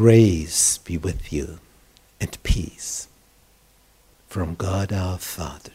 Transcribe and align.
Grace 0.00 0.78
be 0.78 0.96
with 0.96 1.30
you 1.30 1.58
and 2.22 2.42
peace 2.42 3.06
from 4.28 4.54
God 4.54 4.94
our 4.94 5.18
Father 5.18 5.74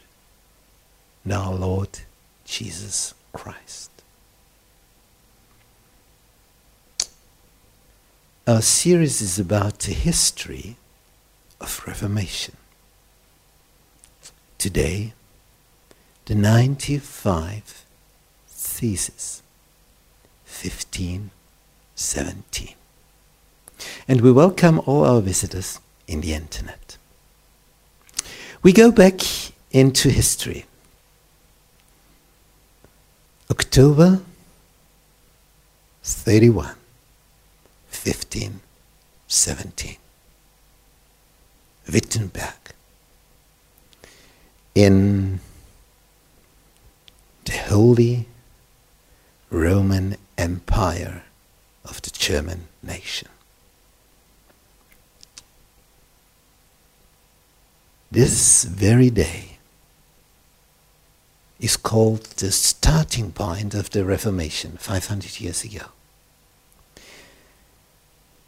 and 1.23 1.31
our 1.31 1.53
Lord 1.53 1.99
Jesus 2.43 3.13
Christ. 3.33 3.91
Our 8.47 8.63
series 8.63 9.21
is 9.21 9.37
about 9.37 9.77
the 9.77 9.93
history 9.93 10.77
of 11.61 11.83
Reformation. 11.85 12.57
Today, 14.57 15.13
the 16.25 16.33
95 16.33 17.85
Theses, 18.47 19.43
1517 20.47 22.75
and 24.07 24.21
we 24.21 24.31
welcome 24.31 24.79
all 24.85 25.03
our 25.05 25.21
visitors 25.21 25.79
in 26.07 26.21
the 26.21 26.33
internet. 26.33 26.97
We 28.61 28.71
go 28.73 28.91
back 28.91 29.21
into 29.71 30.09
history. 30.09 30.65
October 33.51 34.21
31, 36.03 36.75
1517. 37.89 39.97
Wittenberg. 41.91 42.53
In 44.73 45.39
the 47.45 47.57
Holy 47.57 48.27
Roman 49.49 50.17
Empire 50.37 51.23
of 51.83 52.01
the 52.01 52.09
German 52.09 52.67
nation. 52.81 53.27
This 58.15 58.63
very 58.63 59.09
day 59.09 59.57
is 61.59 61.75
called 61.75 62.23
the 62.37 62.49
starting 62.49 63.33
point 63.33 63.73
of 63.73 63.89
the 63.89 64.05
Reformation 64.05 64.77
500 64.77 65.41
years 65.41 65.65
ago. 65.65 65.87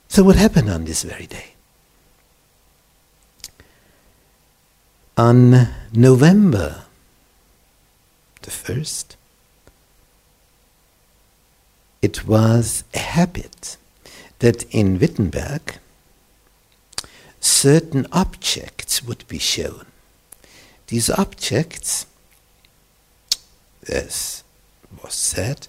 So, 0.07 0.23
what 0.23 0.37
happened 0.37 0.69
on 0.69 0.85
this 0.85 1.03
very 1.03 1.25
day? 1.25 1.47
On 5.17 5.67
November 5.91 6.85
the 8.43 8.51
1st, 8.51 9.17
it 12.01 12.25
was 12.25 12.85
a 12.93 12.99
habit 12.99 13.75
that 14.39 14.63
in 14.73 14.97
Wittenberg 14.97 15.79
certain 17.47 18.05
objects 18.11 19.03
would 19.03 19.27
be 19.27 19.39
shown. 19.39 19.85
These 20.87 21.09
objects, 21.09 22.05
as 23.87 24.43
was 25.01 25.13
said, 25.13 25.67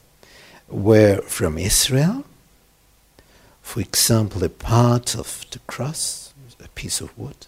were 0.69 1.21
from 1.23 1.57
Israel. 1.59 2.25
For 3.63 3.81
example, 3.81 4.45
a 4.45 4.49
part 4.49 5.15
of 5.15 5.45
the 5.51 5.61
cross, 5.61 6.33
a 6.63 6.69
piece 6.69 7.01
of 7.01 7.17
wood, 7.19 7.47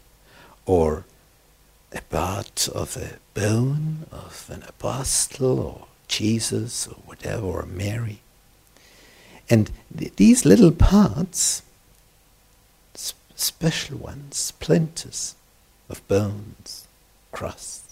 or 0.66 1.04
a 1.92 2.00
part 2.02 2.68
of 2.68 2.96
a 2.96 3.18
bone 3.34 4.06
of 4.12 4.48
an 4.52 4.62
apostle 4.68 5.58
or 5.58 5.86
Jesus 6.08 6.86
or 6.86 6.96
whatever, 7.06 7.46
or 7.46 7.66
Mary. 7.66 8.20
And 9.48 9.70
th- 9.96 10.14
these 10.16 10.44
little 10.44 10.72
parts 10.72 11.62
special 13.40 13.98
ones, 13.98 14.36
splinters 14.36 15.34
of 15.88 16.06
bones, 16.08 16.86
cross, 17.32 17.82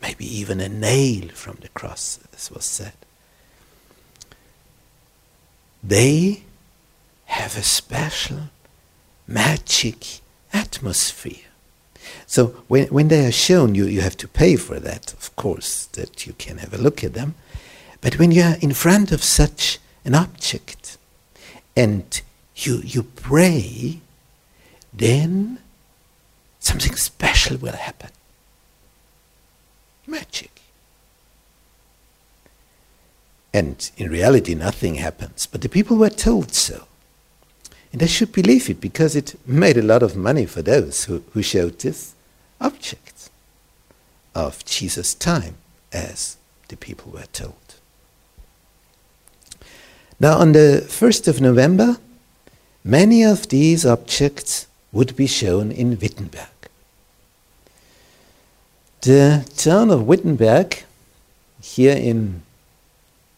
maybe 0.00 0.24
even 0.24 0.60
a 0.60 0.68
nail 0.68 1.28
from 1.28 1.58
the 1.60 1.68
cross, 1.68 2.18
as 2.34 2.50
was 2.50 2.64
said. 2.64 2.92
They 5.82 6.42
have 7.26 7.56
a 7.56 7.62
special 7.62 8.48
magic 9.26 10.20
atmosphere. 10.52 11.44
So 12.26 12.46
when, 12.68 12.88
when 12.88 13.08
they 13.08 13.26
are 13.26 13.32
shown, 13.32 13.74
you, 13.74 13.86
you 13.86 14.00
have 14.00 14.16
to 14.18 14.28
pay 14.28 14.56
for 14.56 14.80
that, 14.80 15.12
of 15.12 15.34
course, 15.36 15.86
that 15.92 16.26
you 16.26 16.32
can 16.34 16.58
have 16.58 16.72
a 16.72 16.78
look 16.78 17.04
at 17.04 17.14
them. 17.14 17.34
But 18.00 18.18
when 18.18 18.32
you 18.32 18.42
are 18.42 18.56
in 18.60 18.72
front 18.72 19.12
of 19.12 19.22
such 19.22 19.78
an 20.04 20.14
object 20.14 20.96
and 21.76 22.20
you, 22.56 22.80
you 22.84 23.02
pray, 23.02 24.00
then 24.92 25.58
something 26.60 26.96
special 26.96 27.56
will 27.56 27.72
happen. 27.72 28.10
Magic. 30.06 30.62
And 33.52 33.90
in 33.96 34.10
reality, 34.10 34.54
nothing 34.54 34.96
happens. 34.96 35.46
But 35.46 35.62
the 35.62 35.68
people 35.68 35.96
were 35.96 36.10
told 36.10 36.52
so. 36.52 36.84
And 37.92 38.00
they 38.00 38.06
should 38.06 38.32
believe 38.32 38.68
it 38.68 38.80
because 38.80 39.16
it 39.16 39.34
made 39.46 39.76
a 39.76 39.82
lot 39.82 40.02
of 40.02 40.14
money 40.14 40.46
for 40.46 40.62
those 40.62 41.04
who, 41.04 41.24
who 41.32 41.42
showed 41.42 41.78
this 41.78 42.14
object 42.60 43.30
of 44.34 44.64
Jesus' 44.64 45.14
time, 45.14 45.56
as 45.92 46.36
the 46.68 46.76
people 46.76 47.10
were 47.10 47.26
told. 47.32 47.54
Now, 50.20 50.38
on 50.38 50.52
the 50.52 50.84
1st 50.86 51.28
of 51.28 51.40
November, 51.40 51.96
many 52.84 53.24
of 53.24 53.48
these 53.48 53.86
objects 53.86 54.67
would 54.92 55.14
be 55.16 55.26
shown 55.26 55.70
in 55.70 55.98
Wittenberg. 55.98 56.48
The 59.02 59.48
town 59.56 59.90
of 59.90 60.06
Wittenberg, 60.06 60.84
here 61.62 61.96
in 61.96 62.42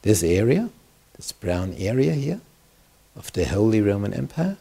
this 0.03 0.23
area, 0.23 0.71
this 1.17 1.33
brown 1.33 1.75
area 1.75 2.13
here, 2.13 2.41
of 3.17 3.33
the 3.33 3.45
Holy 3.45 3.81
Roman 3.81 4.15
Empire, 4.15 4.57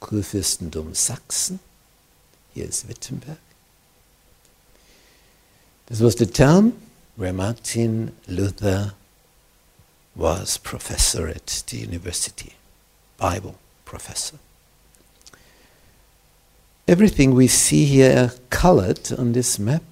Kurfürstentum 0.00 0.94
Sachsen, 0.94 1.60
here 2.54 2.66
is 2.66 2.84
Wittenberg. 2.86 3.38
This 5.86 6.00
was 6.00 6.16
the 6.16 6.26
town 6.26 6.78
where 7.16 7.32
Martin 7.32 8.12
Luther 8.26 8.92
was 10.14 10.58
professor 10.58 11.28
at 11.28 11.62
the 11.68 11.78
university, 11.78 12.54
Bible 13.16 13.58
professor. 13.84 14.38
Everything 16.88 17.34
we 17.34 17.48
see 17.48 17.84
here 17.84 18.32
colored 18.48 19.12
on 19.12 19.32
this 19.32 19.58
map 19.58 19.82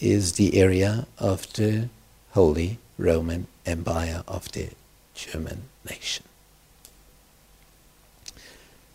is 0.00 0.32
the 0.32 0.58
area 0.58 1.06
of 1.18 1.52
the 1.52 1.90
Holy 2.30 2.78
Roman 2.96 3.46
Empire 3.66 4.24
of 4.26 4.50
the 4.52 4.70
German 5.14 5.64
nation. 5.86 6.24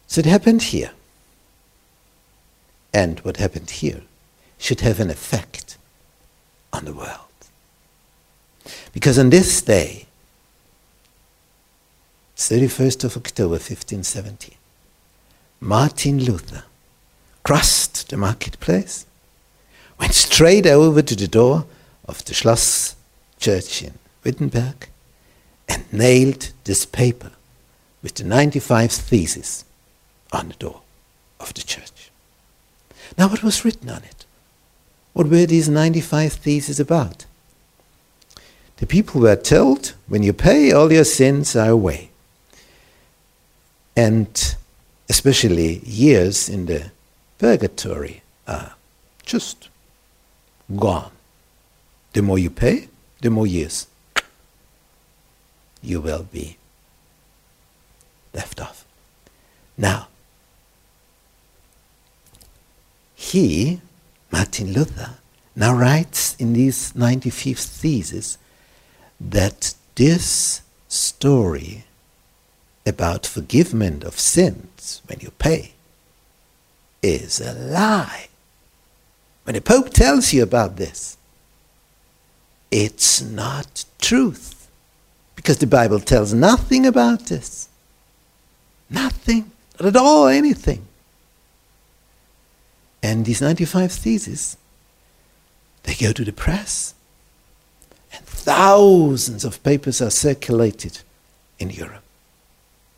So 0.08 0.22
it 0.22 0.26
happened 0.26 0.64
here. 0.64 0.90
And 2.92 3.20
what 3.20 3.38
happened 3.38 3.70
here 3.70 4.02
should 4.58 4.82
have 4.82 5.00
an 5.00 5.12
effect 5.12 5.78
on 6.74 6.86
the 6.86 6.94
world. 6.94 7.38
Because 8.92 9.20
on 9.20 9.30
this 9.30 9.62
day, 9.62 10.08
31st 12.38 13.04
of 13.04 13.16
October 13.16 13.60
1517, 13.60 14.56
Martin 15.60 16.24
Luther 16.24 16.64
crossed 17.48 18.10
the 18.10 18.18
marketplace, 18.18 19.06
went 19.98 20.14
straight 20.14 20.68
over 20.68 21.02
to 21.02 21.16
the 21.16 21.30
door 21.30 21.66
of 22.06 22.26
the 22.26 22.34
Schloss 22.34 22.98
Church 23.40 23.82
in 23.82 23.94
Wittenberg, 24.22 24.90
and 25.70 25.86
nailed 25.94 26.52
this 26.66 26.86
paper 26.86 27.32
with 28.04 28.16
the 28.16 28.26
95 28.26 28.92
theses 28.92 29.64
on 30.34 30.50
the 30.50 30.56
door 30.56 30.82
of 31.40 31.54
the 31.54 31.62
church. 31.62 32.12
Now, 33.18 33.30
what 33.30 33.44
was 33.44 33.64
written 33.64 33.90
on 33.90 34.04
it? 34.04 34.26
What 35.14 35.28
were 35.28 35.46
these 35.46 35.70
95 35.70 36.34
theses 36.34 36.82
about? 36.82 37.26
The 38.76 38.86
people 38.86 39.22
were 39.22 39.38
told, 39.38 39.94
when 40.10 40.22
you 40.22 40.34
pay, 40.34 40.74
all 40.74 40.92
your 40.92 41.06
sins 41.06 41.56
are 41.56 41.70
away. 41.70 42.10
And 43.96 44.28
especially 45.08 45.80
years 45.86 46.50
in 46.50 46.66
the 46.66 46.92
purgatory 47.38 48.22
are 48.48 48.74
just 49.26 49.70
gone. 50.76 51.12
The 52.14 52.22
more 52.22 52.40
you 52.40 52.50
pay, 52.50 52.88
the 53.22 53.30
more 53.30 53.48
years 53.48 53.88
you 55.82 56.02
will 56.02 56.24
be 56.24 56.58
left 58.34 58.60
off. 58.60 58.86
Now, 59.78 60.08
he, 63.16 63.82
Martin 64.32 64.74
Luther, 64.74 65.12
now 65.56 65.74
writes 65.74 66.36
in 66.36 66.54
these 66.54 66.94
95th 66.94 67.66
thesis 67.66 68.38
that 69.20 69.74
this 69.96 70.62
story 70.88 71.86
about 72.86 73.26
forgiveness 73.26 74.04
of 74.04 74.20
sins 74.20 75.02
when 75.08 75.20
you 75.20 75.32
pay 75.32 75.74
is 77.02 77.40
a 77.40 77.54
lie. 77.54 78.28
When 79.44 79.56
the 79.56 79.62
Pope 79.62 79.92
tells 79.92 80.34
you 80.34 80.44
about 80.44 80.76
this, 80.78 81.18
it's 82.72 83.22
not 83.22 83.86
truth. 84.00 84.70
Because 85.36 85.60
the 85.60 85.68
Bible 85.68 86.00
tells 86.00 86.34
nothing 86.34 86.86
about 86.86 87.28
this. 87.28 87.70
Nothing. 88.90 89.52
Not 89.80 89.88
at 89.88 89.96
all 89.96 90.28
anything. 90.28 90.86
And 93.02 93.26
these 93.26 93.42
95 93.42 93.92
theses, 93.92 94.58
they 95.84 95.94
go 95.94 96.12
to 96.12 96.26
the 96.26 96.34
press. 96.34 96.94
And 98.12 98.26
thousands 98.26 99.46
of 99.46 99.64
papers 99.64 100.02
are 100.02 100.10
circulated 100.10 101.00
in 101.60 101.70
Europe. 101.70 102.04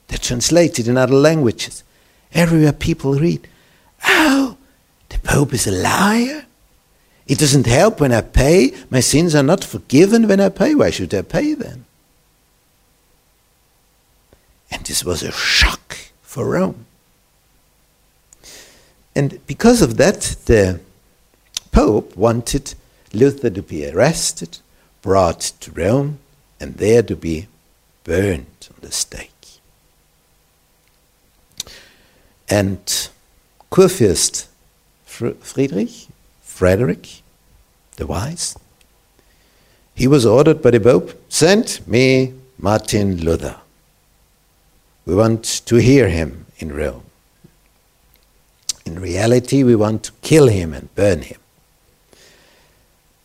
They're 0.07 0.17
translated 0.17 0.87
in 0.87 0.97
other 0.97 1.13
languages. 1.13 1.83
Everywhere 2.33 2.73
people 2.73 3.13
read, 3.13 3.47
oh, 4.05 4.57
the 5.09 5.19
Pope 5.19 5.53
is 5.53 5.67
a 5.67 5.71
liar. 5.71 6.45
It 7.27 7.37
doesn't 7.37 7.67
help 7.67 7.99
when 7.99 8.11
I 8.11 8.21
pay. 8.21 8.73
My 8.89 9.01
sins 9.01 9.35
are 9.35 9.43
not 9.43 9.63
forgiven 9.63 10.27
when 10.27 10.39
I 10.39 10.49
pay. 10.49 10.73
Why 10.73 10.89
should 10.89 11.13
I 11.13 11.21
pay 11.21 11.53
then? 11.53 11.85
And 14.71 14.85
this 14.85 15.03
was 15.03 15.23
a 15.23 15.31
shock 15.31 15.97
for 16.21 16.45
Rome. 16.45 16.85
And 19.15 19.45
because 19.47 19.81
of 19.81 19.97
that, 19.97 20.21
the 20.45 20.79
Pope 21.71 22.15
wanted 22.15 22.73
Luther 23.13 23.49
to 23.49 23.61
be 23.61 23.89
arrested, 23.89 24.59
brought 25.01 25.41
to 25.59 25.71
Rome, 25.71 26.19
and 26.59 26.75
there 26.77 27.03
to 27.03 27.15
be 27.15 27.47
burned 28.03 28.69
on 28.69 28.77
the 28.81 28.91
stake. 28.91 29.31
And 32.49 33.09
Kurfürst 33.71 34.47
Friedrich, 35.05 36.07
Frederick 36.41 37.21
the 37.97 38.07
Wise, 38.07 38.57
he 39.93 40.07
was 40.07 40.25
ordered 40.25 40.61
by 40.61 40.71
the 40.71 40.79
Pope, 40.79 41.11
send 41.29 41.85
me 41.85 42.33
Martin 42.57 43.17
Luther. 43.17 43.57
We 45.05 45.15
want 45.15 45.43
to 45.65 45.75
hear 45.75 46.07
him 46.07 46.45
in 46.57 46.73
Rome. 46.73 47.03
In 48.85 48.99
reality, 48.99 49.63
we 49.63 49.75
want 49.75 50.03
to 50.03 50.11
kill 50.21 50.47
him 50.47 50.73
and 50.73 50.93
burn 50.95 51.21
him. 51.21 51.39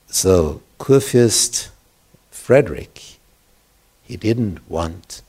So, 0.08 0.62
Kurfürst 0.78 1.68
Frederick, 2.30 3.18
he 4.02 4.16
didn't 4.16 4.68
want 4.68 5.22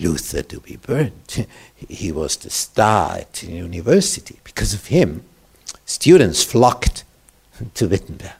Luther 0.00 0.42
to 0.42 0.60
be 0.60 0.76
burnt. 0.76 1.46
he 1.88 2.12
was 2.12 2.36
the 2.36 2.50
star 2.50 3.16
at 3.18 3.32
the 3.34 3.46
university. 3.46 4.38
Because 4.44 4.74
of 4.74 4.86
him, 4.86 5.24
students 5.84 6.42
flocked 6.42 7.04
to 7.74 7.88
Wittenberg. 7.88 8.32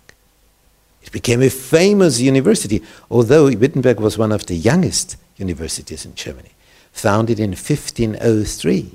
It 1.03 1.13
became 1.13 1.43
a 1.43 1.49
famous 1.49 2.21
university, 2.21 2.83
although 3.11 3.47
Wittenberg 3.47 3.99
was 3.99 4.19
one 4.19 4.33
of 4.33 4.47
the 4.47 4.55
youngest 4.55 5.17
universities 5.37 6.05
in 6.05 6.15
Germany, 6.15 6.51
founded 6.93 7.41
in 7.41 7.51
1503, 7.51 8.95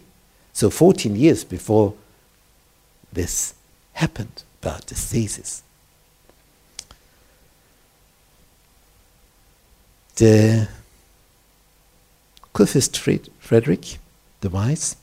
so 0.54 0.70
14 0.70 1.16
years 1.16 1.44
before 1.44 1.96
this 3.12 3.56
happened 3.94 4.44
about 4.62 4.88
the 4.88 4.96
thesis. 4.96 5.64
The 10.16 10.68
Kurfürst 12.54 12.98
Frederick 13.40 13.98
the 14.42 14.50
Wise 14.50 14.96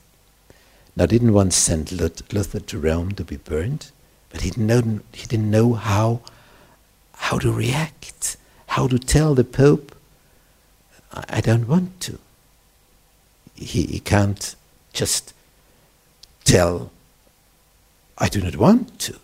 now 0.95 1.07
didn't 1.07 1.33
want 1.33 1.51
to 1.51 1.59
send 1.59 1.91
Luther 1.91 2.61
to 2.61 2.79
Rome 2.79 3.13
to 3.13 3.25
be 3.25 3.39
burned, 3.39 3.91
but 4.31 4.43
he 4.43 4.51
didn't 4.51 4.69
know, 4.69 5.01
he 5.13 5.27
didn't 5.27 5.51
know 5.51 5.75
how, 5.75 6.21
how 7.15 7.39
to 7.39 7.53
react, 7.53 8.37
how 8.69 8.87
to 8.87 9.01
tell 9.01 9.35
the 9.35 9.43
Pope, 9.43 9.97
I 11.13 11.41
don't 11.41 11.67
want 11.67 12.01
to. 12.03 12.21
He, 13.57 13.83
he 13.83 13.99
can't 13.99 14.55
just 14.93 15.35
tell, 16.45 16.93
I 18.17 18.29
do 18.29 18.41
not 18.41 18.55
want 18.55 19.01
to. 19.01 19.17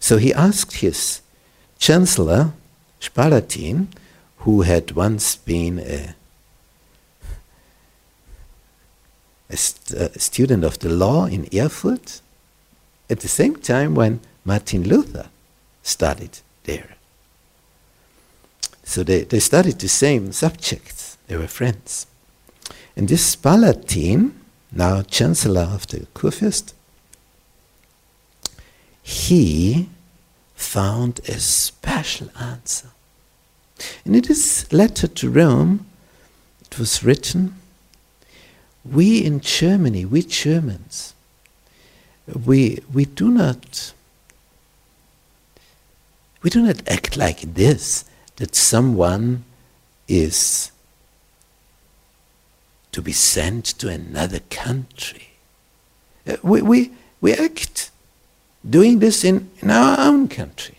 So 0.00 0.16
he 0.16 0.34
asked 0.34 0.78
his 0.78 1.20
chancellor, 1.78 2.52
Spalatin, 3.00 3.88
who 4.38 4.62
had 4.62 4.92
once 4.92 5.36
been 5.36 5.78
a 5.78 6.15
a, 9.50 9.56
st- 9.56 10.16
a 10.16 10.18
student 10.18 10.64
of 10.64 10.78
the 10.78 10.88
law 10.88 11.26
in 11.26 11.48
Erfurt 11.54 12.20
at 13.08 13.20
the 13.20 13.28
same 13.28 13.56
time 13.56 13.94
when 13.94 14.20
Martin 14.44 14.82
Luther 14.88 15.28
studied 15.82 16.38
there. 16.64 16.96
So 18.84 19.02
they, 19.02 19.22
they 19.22 19.40
studied 19.40 19.78
the 19.78 19.88
same 19.88 20.32
subjects, 20.32 21.18
they 21.26 21.36
were 21.36 21.48
friends. 21.48 22.06
And 22.96 23.08
this 23.08 23.36
Spalatin, 23.36 24.32
now 24.72 25.02
Chancellor 25.02 25.62
of 25.62 25.86
the 25.88 26.06
Kurfürst, 26.14 26.72
he 29.02 29.88
found 30.54 31.20
a 31.28 31.38
special 31.38 32.28
answer. 32.40 32.88
And 34.04 34.16
in 34.16 34.22
this 34.22 34.72
letter 34.72 35.06
to 35.06 35.30
Rome, 35.30 35.86
it 36.62 36.78
was 36.78 37.04
written 37.04 37.54
we 38.92 39.24
in 39.24 39.40
Germany, 39.40 40.04
we 40.04 40.22
Germans, 40.22 41.14
we, 42.44 42.80
we 42.92 43.04
do 43.04 43.30
not 43.30 43.92
we 46.42 46.50
do 46.50 46.62
not 46.62 46.86
act 46.88 47.16
like 47.16 47.40
this 47.54 48.04
that 48.36 48.54
someone 48.54 49.44
is 50.06 50.70
to 52.92 53.02
be 53.02 53.12
sent 53.12 53.64
to 53.64 53.88
another 53.88 54.38
country. 54.48 55.30
Uh, 56.26 56.36
we, 56.42 56.62
we, 56.62 56.92
we 57.20 57.32
act 57.32 57.90
doing 58.68 59.00
this 59.00 59.24
in, 59.24 59.50
in 59.60 59.70
our 59.70 59.98
own 59.98 60.28
country. 60.28 60.76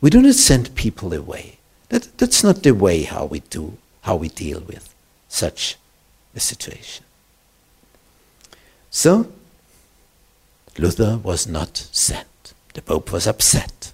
We 0.00 0.08
do 0.08 0.22
not 0.22 0.34
send 0.36 0.74
people 0.74 1.12
away. 1.12 1.58
That, 1.90 2.16
that's 2.16 2.42
not 2.42 2.62
the 2.62 2.72
way 2.72 3.02
how 3.02 3.26
we 3.26 3.40
do, 3.40 3.76
how 4.02 4.16
we 4.16 4.30
deal 4.30 4.60
with 4.60 4.94
such 5.28 5.76
the 6.34 6.40
situation. 6.40 7.04
So, 8.90 9.32
Luther 10.78 11.18
was 11.18 11.46
not 11.46 11.76
sent. 11.76 12.54
The 12.74 12.82
Pope 12.82 13.12
was 13.12 13.26
upset. 13.26 13.92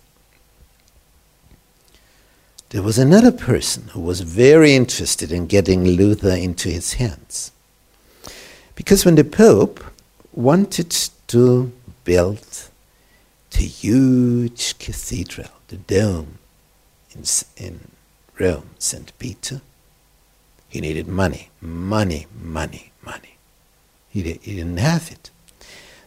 There 2.70 2.82
was 2.82 2.98
another 2.98 3.32
person 3.32 3.88
who 3.88 4.00
was 4.00 4.20
very 4.20 4.74
interested 4.74 5.32
in 5.32 5.46
getting 5.46 5.84
Luther 5.84 6.34
into 6.34 6.68
his 6.68 6.94
hands. 6.94 7.50
Because 8.74 9.04
when 9.04 9.14
the 9.14 9.24
Pope 9.24 9.82
wanted 10.32 10.90
to 11.28 11.72
build 12.04 12.68
the 13.50 13.64
huge 13.64 14.78
cathedral, 14.78 15.48
the 15.68 15.76
dome 15.76 16.38
in, 17.12 17.24
in 17.56 17.80
Rome, 18.38 18.70
St. 18.78 19.12
Peter, 19.18 19.62
he 20.68 20.80
needed 20.80 21.08
money, 21.08 21.50
money, 21.60 22.26
money, 22.40 22.92
money. 23.04 23.36
He, 24.10 24.22
he 24.22 24.56
didn't 24.56 24.78
have 24.78 25.10
it. 25.10 25.30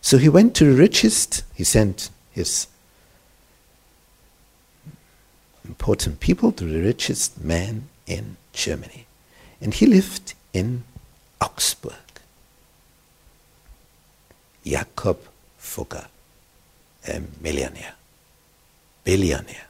So 0.02 0.18
he 0.18 0.30
went 0.30 0.56
to 0.56 0.66
the 0.66 0.78
richest, 0.78 1.44
he 1.54 1.64
sent 1.64 2.10
his 2.32 2.68
important 5.66 6.20
people 6.20 6.52
to 6.52 6.66
the 6.66 6.82
richest 6.82 7.44
man 7.44 7.88
in 8.08 8.38
Germany. 8.54 9.06
And 9.62 9.74
he 9.74 9.86
lived 9.86 10.34
in 10.54 10.84
Augsburg. 11.40 11.94
Jakob 14.66 15.20
Fugger, 15.60 16.08
a 17.08 17.22
millionaire, 17.42 17.96
billionaire. 19.04 19.68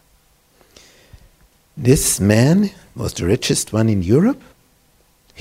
This 1.78 2.20
man 2.20 2.72
was 2.96 3.14
the 3.14 3.26
richest 3.26 3.72
one 3.72 3.88
in 3.90 4.04
Europe. 4.04 4.42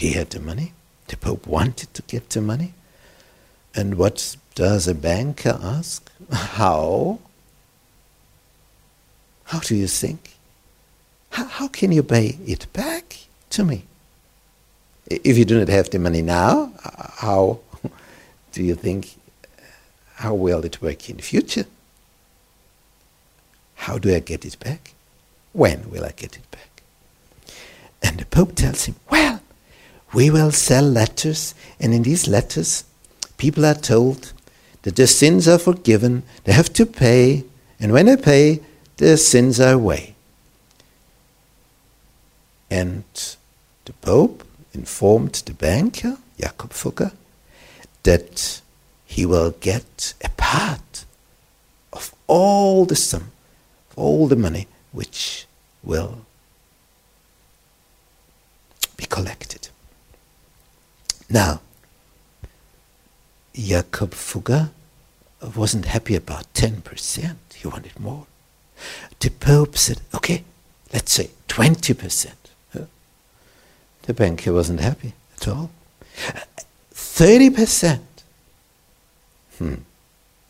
He 0.01 0.13
had 0.13 0.31
the 0.31 0.41
money. 0.41 0.73
The 1.09 1.19
Pope 1.19 1.47
wanted 1.47 1.93
to 1.93 2.01
get 2.01 2.31
the 2.31 2.41
money. 2.41 2.73
And 3.75 3.99
what 3.99 4.35
does 4.55 4.89
a 4.89 4.95
banker 4.95 5.59
ask? 5.63 6.11
How? 6.33 7.19
How 9.45 9.59
do 9.59 9.77
you 9.77 9.87
think? 9.87 10.37
How, 11.29 11.45
how 11.45 11.69
can 11.69 11.93
you 11.93 12.03
pay 12.03 12.39
it 12.47 12.73
back 12.73 13.27
to 13.51 13.63
me? 13.63 13.85
If 15.11 15.37
you 15.37 15.45
do 15.45 15.59
not 15.59 15.69
have 15.69 15.91
the 15.91 15.99
money 15.99 16.23
now, 16.23 16.73
how 17.19 17.61
do 18.53 18.65
you 18.65 18.77
think, 18.77 19.17
how 20.15 20.33
will 20.33 20.65
it 20.65 20.81
work 20.81 21.11
in 21.11 21.19
the 21.19 21.23
future? 21.23 21.67
How 23.75 23.99
do 23.99 24.15
I 24.15 24.21
get 24.21 24.47
it 24.47 24.59
back? 24.61 24.95
When 25.53 25.91
will 25.91 26.07
I 26.07 26.13
get 26.13 26.37
it 26.37 26.51
back? 26.51 26.83
And 28.03 28.19
the 28.19 28.25
Pope 28.25 28.55
tells 28.55 28.87
him, 28.87 28.95
well, 29.11 29.40
we 30.13 30.31
will 30.31 30.51
sell 30.51 30.85
letters, 30.85 31.55
and 31.79 31.95
in 31.95 32.03
these 32.03 32.27
letters, 32.27 32.85
people 33.37 33.65
are 33.65 33.75
told 33.75 34.33
that 34.83 34.97
their 34.97 35.07
sins 35.07 35.47
are 35.47 35.59
forgiven, 35.59 36.23
they 36.45 36.53
have 36.53 36.73
to 36.73 36.87
pay, 36.87 37.45
and 37.79 37.93
when 37.93 38.07
they 38.07 38.17
pay, 38.17 38.61
their 38.97 39.17
sins 39.17 39.61
are 39.61 39.75
away. 39.75 40.15
And 42.71 43.05
the 43.85 43.93
Pope 43.95 44.45
informed 44.73 45.35
the 45.47 45.55
banker, 45.55 46.19
Jakob 46.39 46.71
Fugger, 46.71 47.13
that 48.03 48.61
he 49.07 49.27
will 49.27 49.51
get 49.61 50.15
a 50.25 50.29
part 50.31 51.05
of 51.93 52.15
all 52.27 52.85
the 52.85 52.97
sum, 52.97 53.33
of 53.91 53.99
all 53.99 54.29
the 54.29 54.37
money 54.37 54.69
which 54.93 55.47
will 55.83 56.21
be 58.97 59.07
collected. 59.07 59.70
Now, 61.31 61.61
Jakob 63.55 64.11
Fugger 64.11 64.71
wasn't 65.57 65.87
happy 65.87 66.17
about 66.17 66.53
10%. 66.55 67.37
He 67.55 67.69
wanted 67.69 67.99
more. 67.99 68.27
The 69.21 69.31
Pope 69.31 69.77
said, 69.77 70.01
okay, 70.15 70.45
let's 70.93 71.13
say 71.13 71.31
20%. 71.49 72.33
The 74.03 74.15
banker 74.15 74.53
wasn't 74.53 74.81
happy 74.81 75.13
at 75.37 75.47
all. 75.47 75.71
30%. 76.93 78.01
Hmm. 79.59 79.75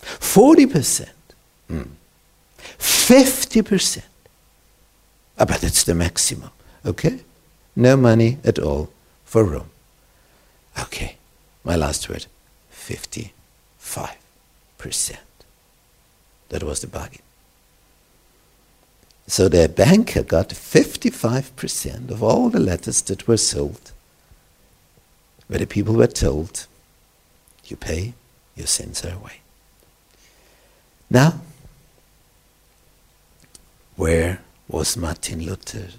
40%. 0.02 1.08
Hmm. 1.68 1.82
50%. 2.78 4.02
Ah, 5.38 5.44
but 5.44 5.64
it's 5.64 5.84
the 5.84 5.94
maximum. 5.94 6.50
Okay? 6.86 7.20
No 7.76 7.96
money 7.96 8.38
at 8.44 8.58
all 8.58 8.88
for 9.24 9.44
Rome. 9.44 9.70
Okay, 10.80 11.16
my 11.64 11.76
last 11.76 12.08
word 12.08 12.26
55%. 12.72 13.32
That 16.48 16.62
was 16.62 16.80
the 16.80 16.86
bargain. 16.86 17.22
So 19.26 19.48
the 19.48 19.68
banker 19.68 20.22
got 20.22 20.48
55% 20.48 22.10
of 22.10 22.22
all 22.22 22.50
the 22.50 22.58
letters 22.58 23.02
that 23.02 23.28
were 23.28 23.36
sold, 23.36 23.92
where 25.46 25.60
the 25.60 25.66
people 25.66 25.94
were 25.94 26.08
told, 26.08 26.66
you 27.66 27.76
pay, 27.76 28.14
your 28.56 28.66
sins 28.66 29.04
are 29.04 29.14
away. 29.14 29.40
Now, 31.08 31.40
where 33.94 34.40
was 34.66 34.96
Martin 34.96 35.44
Luther 35.44 35.90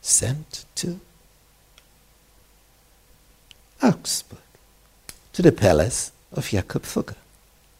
sent 0.00 0.64
to? 0.76 1.00
Augsburg, 3.92 4.38
to 5.32 5.42
the 5.42 5.52
palace 5.52 6.12
of 6.32 6.48
Jakob 6.48 6.82
Fugger, 6.82 7.16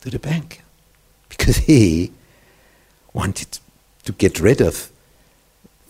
to 0.02 0.10
the 0.10 0.18
banker, 0.18 0.62
because 1.28 1.56
he 1.56 2.12
wanted 3.12 3.58
to 4.04 4.12
get 4.12 4.40
rid 4.40 4.60
of 4.60 4.90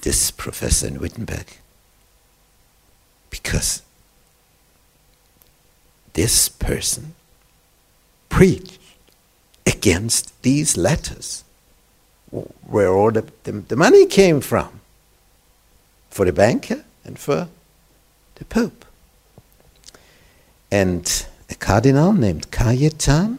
this 0.03 0.31
professor 0.31 0.87
in 0.87 1.01
Wittenberg. 1.01 1.47
Because 3.31 3.83
this 6.13 6.49
person 6.49 7.15
preached 8.29 8.79
against 9.67 10.43
these 10.43 10.77
letters 10.77 11.45
where 12.31 12.93
all 12.93 13.11
the, 13.11 13.25
the, 13.45 13.53
the 13.53 13.77
money 13.77 14.07
came 14.07 14.41
from 14.41 14.81
for 16.11 16.27
the 16.27 16.33
banker 16.33 16.85
and 17.05 17.19
for 17.19 17.49
the 18.37 18.45
Pope. 18.45 18.85
And 20.73 21.27
a 21.51 21.55
cardinal 21.55 22.15
named 22.15 22.51
Cajetan 22.51 23.37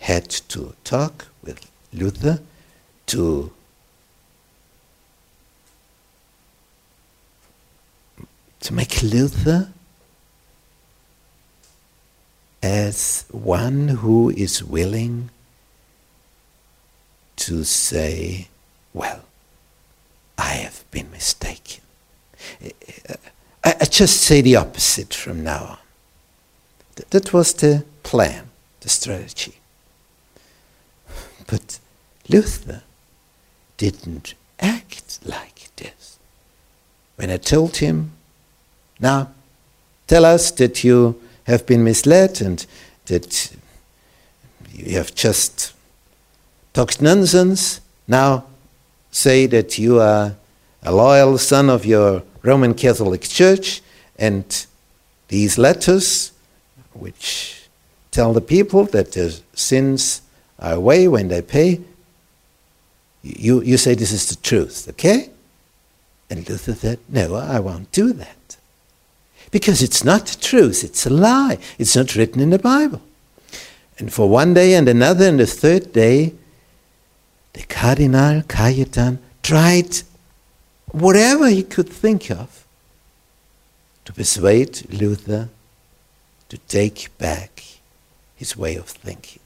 had 0.00 0.28
to 0.28 0.74
talk 0.82 1.28
with 1.44 1.70
Luther 1.92 2.40
to 3.06 3.52
to 8.62 8.74
make 8.74 9.00
Luther 9.00 9.68
as 12.64 13.26
one 13.30 13.86
who 14.02 14.30
is 14.30 14.64
willing 14.64 15.30
to 17.36 17.62
say, 17.62 18.48
well, 18.92 19.20
I 20.36 20.54
have 20.64 20.82
been 20.90 21.12
mistaken. 21.12 21.84
I, 23.62 23.76
I 23.82 23.84
just 23.84 24.22
say 24.22 24.40
the 24.40 24.56
opposite 24.56 25.14
from 25.14 25.44
now 25.44 25.64
on. 25.64 25.83
That 26.94 27.32
was 27.32 27.54
the 27.54 27.84
plan, 28.02 28.50
the 28.80 28.88
strategy. 28.88 29.54
But 31.46 31.78
Luther 32.28 32.82
didn't 33.76 34.34
act 34.60 35.18
like 35.24 35.70
this. 35.76 36.18
When 37.16 37.30
I 37.30 37.36
told 37.36 37.76
him, 37.76 38.12
now 39.00 39.30
tell 40.06 40.24
us 40.24 40.50
that 40.52 40.84
you 40.84 41.20
have 41.44 41.66
been 41.66 41.84
misled 41.84 42.40
and 42.40 42.64
that 43.06 43.52
you 44.72 44.96
have 44.96 45.14
just 45.14 45.72
talked 46.72 47.00
nonsense, 47.00 47.80
now 48.08 48.44
say 49.10 49.46
that 49.46 49.78
you 49.78 50.00
are 50.00 50.34
a 50.82 50.92
loyal 50.92 51.38
son 51.38 51.70
of 51.70 51.84
your 51.84 52.22
Roman 52.42 52.74
Catholic 52.74 53.22
Church 53.22 53.82
and 54.18 54.66
these 55.28 55.56
letters 55.58 56.32
which 56.94 57.68
tell 58.10 58.32
the 58.32 58.40
people 58.40 58.84
that 58.86 59.12
their 59.12 59.30
sins 59.54 60.22
are 60.58 60.74
away 60.74 61.08
when 61.08 61.28
they 61.28 61.42
pay. 61.42 61.80
You, 63.22 63.62
you 63.62 63.76
say 63.76 63.94
this 63.94 64.12
is 64.12 64.28
the 64.28 64.36
truth, 64.36 64.88
okay? 64.90 65.30
And 66.30 66.48
Luther 66.48 66.74
said, 66.74 66.98
No, 67.08 67.34
I 67.34 67.60
won't 67.60 67.90
do 67.92 68.12
that. 68.12 68.56
Because 69.50 69.82
it's 69.82 70.04
not 70.04 70.26
the 70.26 70.40
truth, 70.40 70.84
it's 70.84 71.06
a 71.06 71.10
lie. 71.10 71.58
It's 71.78 71.96
not 71.96 72.14
written 72.16 72.40
in 72.40 72.50
the 72.50 72.58
Bible. 72.58 73.00
And 73.98 74.12
for 74.12 74.28
one 74.28 74.54
day 74.54 74.74
and 74.74 74.88
another 74.88 75.28
and 75.28 75.38
the 75.38 75.46
third 75.46 75.92
day, 75.92 76.34
the 77.52 77.62
Cardinal 77.62 78.42
Cajetan 78.42 79.18
tried 79.42 79.98
whatever 80.90 81.48
he 81.48 81.62
could 81.62 81.88
think 81.88 82.30
of 82.30 82.66
to 84.04 84.12
persuade 84.12 84.92
Luther 84.92 85.48
to 86.54 86.60
take 86.68 87.10
back 87.18 87.64
his 88.36 88.56
way 88.56 88.76
of 88.76 88.86
thinking. 88.86 89.42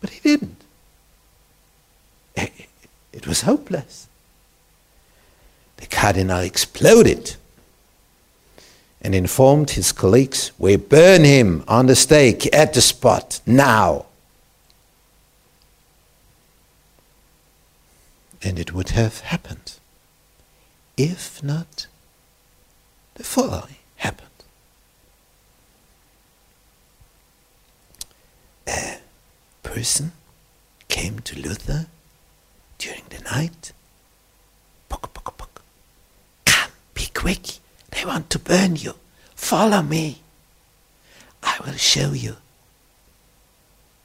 But 0.00 0.10
he 0.10 0.20
didn't. 0.20 0.62
It 3.12 3.26
was 3.26 3.42
hopeless. 3.42 4.08
The 5.76 5.86
cardinal 5.86 6.40
exploded 6.40 7.36
and 9.02 9.14
informed 9.14 9.70
his 9.70 9.92
colleagues, 9.92 10.50
We 10.58 10.76
burn 10.76 11.24
him 11.24 11.62
on 11.68 11.86
the 11.86 11.94
stake 11.94 12.48
at 12.54 12.72
the 12.72 12.80
spot 12.80 13.40
now. 13.44 14.06
And 18.42 18.58
it 18.58 18.72
would 18.72 18.90
have 18.90 19.20
happened 19.20 19.78
if 20.96 21.42
not 21.42 21.86
the 23.14 23.24
following 23.24 23.76
happened. 23.96 24.28
A 28.66 28.98
person 29.62 30.12
came 30.88 31.18
to 31.20 31.38
Luther 31.38 31.86
during 32.78 33.02
the 33.10 33.20
night. 33.20 33.72
Come, 36.44 36.70
be 36.94 37.06
quick. 37.14 37.58
They 37.90 38.04
want 38.04 38.30
to 38.30 38.38
burn 38.38 38.76
you. 38.76 38.94
Follow 39.34 39.82
me. 39.82 40.20
I 41.42 41.58
will 41.64 41.74
show 41.74 42.12
you 42.12 42.36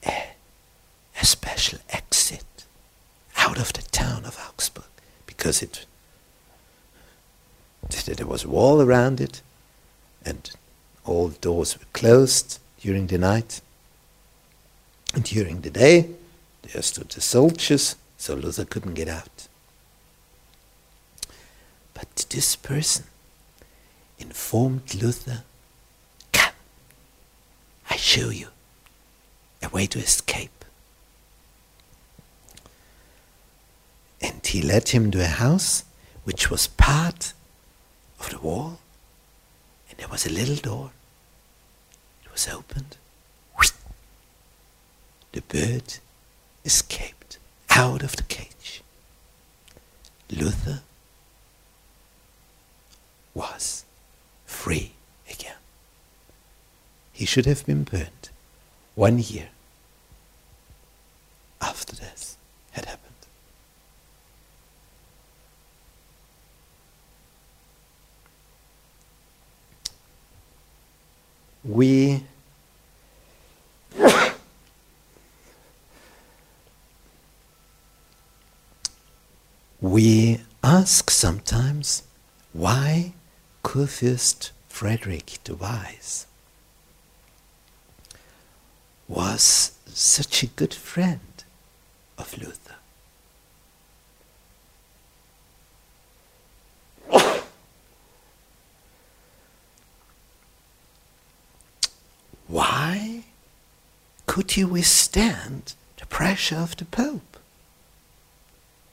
a, 0.05 0.29
a 1.21 1.25
special 1.25 1.79
exit 1.89 2.45
out 3.37 3.59
of 3.59 3.73
the 3.73 3.83
town 3.83 4.25
of 4.25 4.39
Augsburg 4.47 4.85
because 5.25 5.61
it 5.61 5.85
there 8.05 8.25
was 8.25 8.45
a 8.45 8.49
wall 8.49 8.81
around 8.81 9.19
it 9.19 9.41
and 10.25 10.51
all 11.05 11.29
doors 11.29 11.77
were 11.77 11.85
closed 11.93 12.59
during 12.79 13.07
the 13.07 13.17
night. 13.17 13.61
And 15.17 15.25
during 15.25 15.62
the 15.62 15.71
day, 15.71 16.12
there 16.62 16.83
stood 16.83 17.09
the 17.09 17.21
soldiers, 17.21 17.95
so 18.19 18.36
Luther 18.36 18.65
couldn't 18.65 18.93
get 18.93 19.07
out. 19.07 19.47
But 21.95 22.27
this 22.29 22.55
person 22.55 23.05
informed 24.19 24.93
Luther, 24.93 25.41
Come, 26.33 26.53
I 27.89 27.95
show 27.95 28.29
you 28.29 28.50
a 29.63 29.69
way 29.69 29.88
to 29.88 29.97
escape. 29.97 30.63
And 34.21 34.45
he 34.45 34.62
led 34.62 34.89
him 34.89 35.09
to 35.09 35.24
a 35.24 35.25
house 35.25 35.83
which 36.25 36.51
was 36.51 36.67
part 36.67 37.33
of 38.19 38.29
the 38.29 38.38
wall, 38.38 38.77
and 39.89 39.97
and 39.97 39.97
there 39.97 40.12
was 40.12 40.27
a 40.27 40.31
little 40.31 40.57
door. 40.57 40.91
It 42.24 42.31
was 42.31 42.47
opened. 42.47 42.97
The 45.31 45.41
bird 45.41 45.96
escaped 46.65 47.38
out 47.69 48.01
of 48.03 48.15
the 48.15 48.24
cage. 48.24 48.81
Luther 50.31 50.81
was 53.34 53.86
free 54.46 54.91
again. 55.29 55.55
He 57.13 57.25
should 57.25 57.46
have 57.46 57.65
been 57.65 57.84
burned 57.84 58.29
one 58.96 59.19
year 59.19 59.50
after 61.62 61.96
this 61.96 62.38
had 62.72 62.86
happened. 62.86 63.03
We 71.63 72.24
we 79.81 80.39
ask 80.88 81.10
sometimes 81.10 82.03
why 82.53 83.12
Kurfürst 83.62 84.51
Frederick 84.70 85.38
the 85.44 85.53
Wise 85.53 86.25
was 89.10 89.74
such 89.88 90.44
a 90.44 90.48
good 90.48 90.74
friend 90.74 91.44
of 92.17 92.38
Luther. 92.38 92.75
Why 102.48 103.25
could 104.25 104.51
he 104.51 104.63
withstand 104.63 105.74
the 105.98 106.06
pressure 106.06 106.56
of 106.56 106.77
the 106.77 106.86
Pope? 106.86 107.36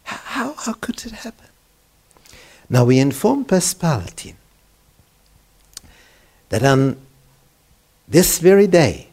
How, 0.03 0.55
how, 0.55 0.73
could 0.73 1.07
it 1.07 1.13
happen? 1.13 1.54
Now 2.75 2.85
we 2.85 2.99
inform 2.99 3.45
Spalatin 3.45 4.35
that 6.49 6.65
on 6.65 6.97
this 8.09 8.41
very 8.41 8.67
day, 8.67 9.11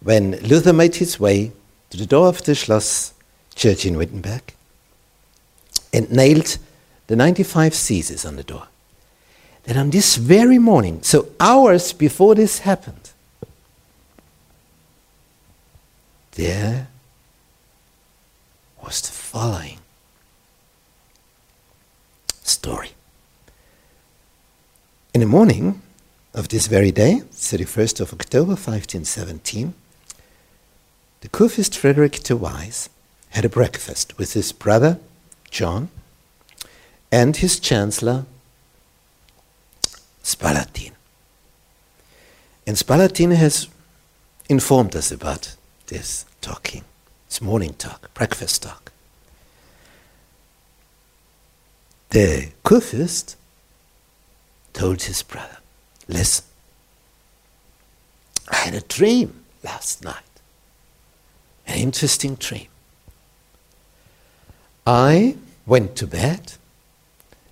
when 0.00 0.36
Luther 0.42 0.72
made 0.72 0.94
his 0.94 1.18
way 1.18 1.50
to 1.90 1.96
the 1.96 2.06
door 2.06 2.28
of 2.28 2.44
the 2.44 2.54
Schloss 2.54 3.14
Church 3.56 3.84
in 3.84 3.96
Wittenberg 3.96 4.54
and 5.92 6.08
nailed 6.12 6.58
the 7.08 7.16
95 7.16 7.74
Theses 7.74 8.24
on 8.24 8.36
the 8.36 8.44
door, 8.44 8.68
that 9.64 9.76
on 9.76 9.90
this 9.90 10.14
very 10.14 10.60
morning, 10.60 11.02
so 11.02 11.26
hours 11.40 11.92
before 11.92 12.36
this 12.36 12.60
happened, 12.60 13.10
there 16.36 16.86
was 18.80 19.00
the 19.00 19.10
following 19.10 19.78
story. 22.48 22.90
In 25.14 25.20
the 25.20 25.26
morning 25.26 25.82
of 26.34 26.48
this 26.48 26.66
very 26.66 26.90
day, 26.90 27.22
31st 27.32 28.00
of 28.00 28.12
October 28.12 28.52
1517, 28.52 29.74
the 31.20 31.28
Kurfürst 31.28 31.74
Frederick 31.74 32.22
the 32.22 32.36
Wise 32.36 32.90
had 33.30 33.44
a 33.44 33.48
breakfast 33.48 34.18
with 34.18 34.34
his 34.34 34.52
brother 34.52 34.98
John 35.50 35.88
and 37.10 37.36
his 37.36 37.58
chancellor 37.58 38.26
Spalatin. 40.22 40.92
And 42.66 42.76
Spalatin 42.76 43.34
has 43.34 43.68
informed 44.48 44.94
us 44.94 45.10
about 45.10 45.56
this 45.86 46.26
talking, 46.40 46.84
this 47.28 47.40
morning 47.40 47.74
talk, 47.74 48.12
breakfast 48.12 48.62
talk. 48.62 48.85
The 52.10 52.48
Kurfürst 52.64 53.36
told 54.72 55.02
his 55.02 55.22
brother, 55.22 55.58
Listen, 56.08 56.44
I 58.48 58.56
had 58.56 58.74
a 58.74 58.80
dream 58.80 59.44
last 59.62 60.04
night 60.04 60.22
an 61.66 61.78
interesting 61.78 62.36
dream. 62.36 62.68
I 64.86 65.36
went 65.66 65.96
to 65.96 66.06
bed 66.06 66.52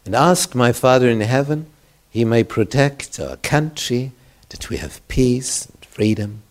and 0.04 0.14
asked 0.14 0.54
my 0.54 0.72
Father 0.72 1.08
in 1.08 1.20
heaven 1.20 1.66
he 2.10 2.24
may 2.24 2.44
protect 2.44 3.18
our 3.18 3.36
country, 3.38 4.12
that 4.50 4.70
we 4.70 4.76
have 4.76 5.06
peace 5.08 5.66
and 5.66 5.84
freedom, 5.84 6.42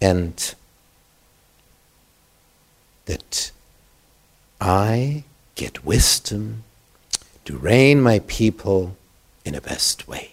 and 0.00 0.54
that 3.04 3.50
I 4.62 5.24
get 5.56 5.84
wisdom 5.84 6.64
to 7.46 7.56
reign 7.56 8.02
my 8.02 8.18
people 8.26 8.96
in 9.44 9.54
a 9.54 9.60
best 9.60 10.06
way, 10.06 10.32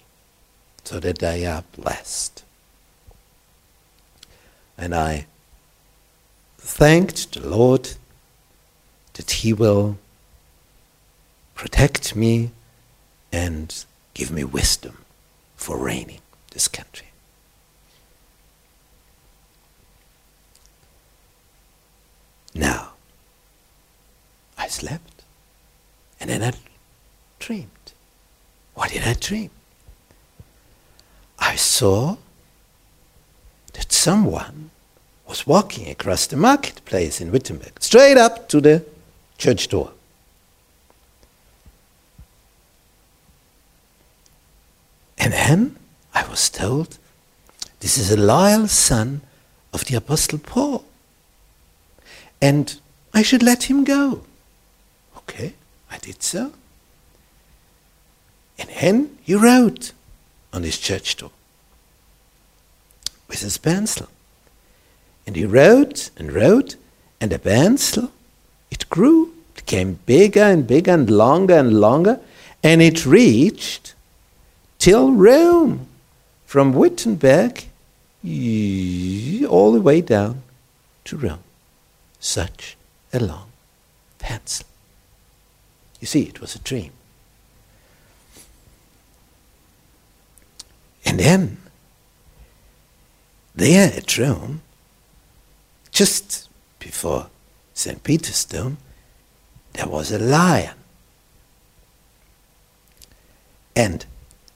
so 0.84 1.00
that 1.00 1.20
they 1.20 1.46
are 1.46 1.64
blessed. 1.78 2.44
And 4.78 4.94
I 4.94 5.28
thanked 6.58 7.34
the 7.34 7.48
Lord 7.48 7.92
that 9.14 9.30
He 9.30 9.54
will 9.54 9.98
protect 11.54 12.16
me 12.16 12.52
and 13.32 13.86
give 14.16 14.32
me 14.32 14.44
wisdom 14.44 15.06
for 15.56 15.78
reigning 15.78 16.22
this 16.52 16.68
country. 16.68 17.08
Now, 22.56 22.94
I 24.58 24.68
slept 24.68 25.24
and 26.20 26.30
then 26.30 26.44
I 26.44 26.54
dreamed. 27.46 27.92
What 28.74 28.92
did 28.92 29.04
I 29.04 29.14
dream? 29.20 29.50
I 31.38 31.56
saw 31.58 32.16
that 33.74 33.92
someone 33.92 34.70
was 35.28 35.46
walking 35.46 35.90
across 35.90 36.26
the 36.26 36.38
marketplace 36.38 37.20
in 37.20 37.32
Wittenberg, 37.32 37.74
straight 37.82 38.18
up 38.18 38.48
to 38.50 38.62
the 38.62 38.86
church 39.38 39.68
door. 39.68 39.92
And 45.18 45.34
then 45.34 45.76
I 46.14 46.26
was 46.30 46.50
told 46.50 46.98
this 47.82 47.98
is 47.98 48.10
a 48.10 48.18
loyal 48.18 48.68
son 48.68 49.22
of 49.74 49.86
the 49.86 49.96
Apostle 49.96 50.40
Paul. 50.40 50.86
And 52.42 52.80
I 53.14 53.22
should 53.22 53.44
let 53.44 53.64
him 53.64 53.84
go. 53.84 54.24
Okay, 55.18 55.54
I 55.92 55.98
did 55.98 56.24
so. 56.24 56.54
And 58.60 58.70
then 58.70 59.18
he 59.24 59.36
wrote 59.36 59.92
on 60.52 60.64
his 60.64 60.78
church 60.78 61.18
door 61.18 61.32
with 63.28 63.42
his 63.42 63.58
pencil. 63.58 64.08
And 65.26 65.36
he 65.36 65.46
wrote 65.46 66.12
and 66.18 66.32
wrote, 66.32 66.76
and 67.20 67.32
the 67.32 67.40
pencil, 67.40 68.12
it 68.70 68.90
grew, 68.90 69.34
it 69.50 69.66
became 69.66 70.00
bigger 70.06 70.44
and 70.44 70.68
bigger 70.68 70.92
and 70.92 71.10
longer 71.10 71.56
and 71.56 71.80
longer, 71.80 72.20
and 72.62 72.82
it 72.82 73.06
reached 73.06 73.96
till 74.78 75.14
Rome, 75.14 75.88
from 76.46 76.74
Wittenberg 76.74 77.66
all 79.50 79.72
the 79.72 79.82
way 79.82 80.02
down 80.02 80.44
to 81.06 81.18
Rome. 81.18 81.44
Such 82.20 82.78
a 83.12 83.20
long 83.20 83.50
pencil. 84.20 84.68
You 86.00 86.08
see, 86.08 86.24
it 86.24 86.40
was 86.40 86.56
a 86.56 86.60
dream. 86.60 86.92
Then, 91.24 91.58
there 93.56 93.94
at 93.96 94.18
Rome, 94.18 94.62
just 95.90 96.50
before 96.80 97.28
St. 97.74 98.04
Peter's 98.04 98.44
Dome, 98.44 98.76
there 99.72 99.88
was 99.88 100.12
a 100.12 100.20
lion. 100.20 100.76
And 103.74 104.06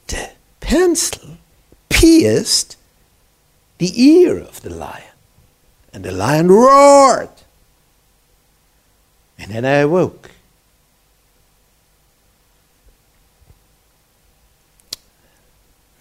the 0.08 0.32
pencil 0.60 1.38
pierced 1.88 2.76
the 3.78 3.94
ear 4.04 4.38
of 4.38 4.60
the 4.60 4.70
lion. 4.70 5.16
And 5.94 6.04
the 6.04 6.12
lion 6.12 6.50
roared. 6.50 7.30
And 9.40 9.52
then 9.52 9.64
I 9.64 9.78
awoke. 9.88 10.32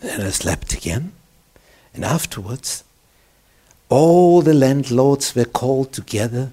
Then 0.00 0.20
I 0.20 0.30
slept 0.30 0.74
again. 0.74 1.12
And 1.94 2.04
afterwards, 2.04 2.85
all 3.88 4.42
the 4.42 4.54
landlords 4.54 5.35
were 5.35 5.44
called 5.44 5.92
together 5.92 6.52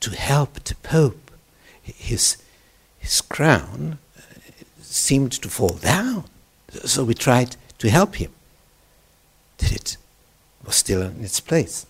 to 0.00 0.10
help 0.10 0.62
the 0.64 0.74
Pope. 0.76 1.30
His, 1.82 2.36
his 2.98 3.20
crown 3.20 3.98
uh, 4.16 4.22
seemed 4.80 5.32
to 5.32 5.48
fall 5.48 5.74
down. 5.74 6.24
So 6.84 7.04
we 7.04 7.14
tried 7.14 7.56
to 7.78 7.90
help 7.90 8.16
him. 8.16 8.30
That 9.58 9.72
it 9.72 9.96
was 10.64 10.76
still 10.76 11.02
in 11.02 11.24
its 11.24 11.40
place. 11.40 11.86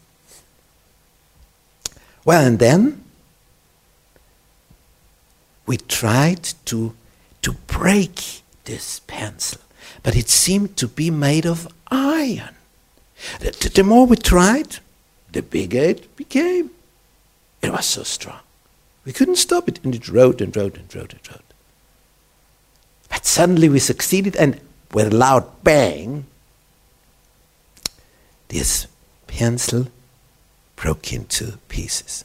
Well, 2.24 2.46
and 2.46 2.59
then 2.59 3.05
we 5.66 5.77
tried 5.77 6.44
to, 6.66 6.94
to 7.42 7.53
break 7.53 8.42
this 8.64 9.00
pencil, 9.00 9.61
but 10.03 10.16
it 10.16 10.29
seemed 10.29 10.77
to 10.77 10.88
be 10.88 11.11
made 11.11 11.47
of 11.47 11.68
iron. 11.90 12.55
The, 13.40 13.70
the 13.75 13.85
more 13.85 14.07
we 14.07 14.16
tried, 14.16 14.79
the 15.33 15.42
bigger 15.42 15.79
it 15.79 16.16
became. 16.16 16.70
It 17.62 17.70
was 17.70 17.87
so 17.87 18.03
strong. 18.03 18.40
We 19.05 19.12
couldn't 19.12 19.37
stop 19.37 19.68
it, 19.68 19.81
and 19.85 19.94
it 19.94 20.09
wrote 20.09 20.40
and 20.40 20.55
wrote 20.57 20.77
and 20.77 20.94
wrote 20.94 21.12
and 21.12 21.31
wrote. 21.31 21.40
But 23.09 23.27
suddenly 23.27 23.68
we 23.68 23.79
succeeded, 23.79 24.37
and 24.37 24.61
with 24.92 25.12
a 25.12 25.16
loud 25.16 25.62
bang, 25.62 26.27
this 28.49 28.87
pencil 29.27 29.88
broke 30.77 31.12
into 31.12 31.59
pieces. 31.68 32.25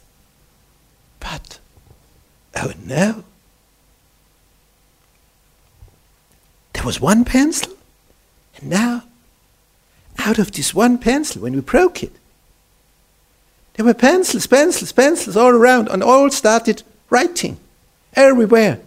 But, 1.19 1.59
oh 2.55 2.73
no, 2.83 3.23
there 6.79 6.85
was 6.85 7.01
one 7.01 7.25
pencil, 7.25 7.73
and 8.55 8.69
now, 8.69 9.03
out 10.17 10.39
of 10.39 10.53
this 10.53 10.73
one 10.73 10.97
pencil, 10.97 11.41
when 11.41 11.51
we 11.51 11.59
broke 11.59 12.01
it, 12.01 12.13
there 13.73 13.85
were 13.85 13.93
pencils, 13.93 14.47
pencils, 14.47 14.93
pencils 14.93 15.35
all 15.35 15.49
around, 15.49 15.89
and 15.89 16.01
all 16.01 16.31
started 16.31 16.83
writing 17.09 17.57
everywhere. 18.13 18.79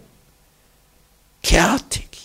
Chaotic. 1.43 2.17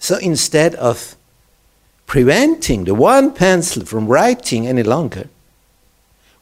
So 0.00 0.16
instead 0.16 0.74
of 0.74 1.14
preventing 2.08 2.82
the 2.82 2.96
one 2.96 3.32
pencil 3.32 3.84
from 3.84 4.08
writing 4.08 4.66
any 4.66 4.82
longer, 4.82 5.28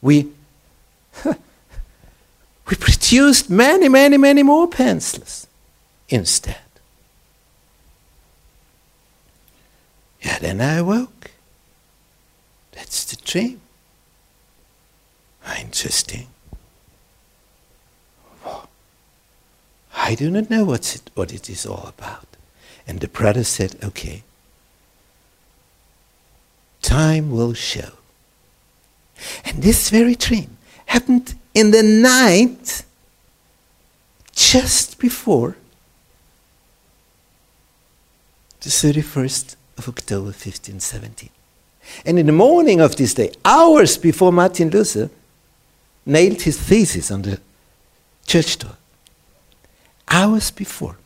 we, 0.00 0.30
we 1.26 1.34
produced 2.64 3.50
many, 3.50 3.90
many, 3.90 4.16
many 4.16 4.42
more 4.42 4.66
pencils 4.66 5.46
instead. 6.12 6.61
Yeah, 10.22 10.38
then 10.38 10.60
I 10.60 10.76
awoke. 10.76 11.30
That's 12.72 13.04
the 13.04 13.16
dream. 13.16 13.60
Interesting. 15.58 16.28
I 19.94 20.14
do 20.14 20.30
not 20.30 20.50
know 20.50 20.64
what's 20.64 20.96
it, 20.96 21.10
what 21.14 21.32
it 21.32 21.48
is 21.48 21.64
all 21.64 21.86
about. 21.86 22.26
And 22.86 23.00
the 23.00 23.08
brother 23.08 23.44
said, 23.44 23.76
okay, 23.82 24.22
time 26.82 27.30
will 27.30 27.54
show. 27.54 27.92
And 29.44 29.62
this 29.62 29.88
very 29.90 30.14
dream 30.14 30.58
happened 30.86 31.34
in 31.54 31.70
the 31.70 31.82
night 31.82 32.84
just 34.34 34.98
before 34.98 35.56
the 38.60 38.68
31st 38.68 39.56
of 39.82 39.96
October 39.96 40.26
1517. 40.26 41.30
And 42.06 42.18
in 42.18 42.26
the 42.26 42.32
morning 42.32 42.80
of 42.80 42.96
this 42.96 43.14
day, 43.14 43.32
hours 43.44 43.96
before 43.96 44.32
Martin 44.32 44.70
Luther 44.70 45.10
nailed 46.06 46.42
his 46.42 46.58
thesis 46.58 47.10
on 47.10 47.22
the 47.22 47.40
church 48.24 48.58
door, 48.58 48.76
hours 50.08 50.50
before, 50.50 50.96